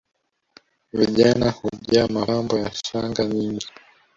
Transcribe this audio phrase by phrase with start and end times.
[0.93, 3.67] Vijana hujaa mapambo ya shanga nyingi